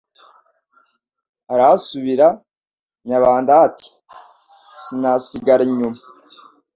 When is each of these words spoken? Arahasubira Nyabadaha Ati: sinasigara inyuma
Arahasubira 1.53 2.27
Nyabadaha 3.07 3.63
Ati: 3.69 3.89
sinasigara 4.81 5.61
inyuma 5.69 5.99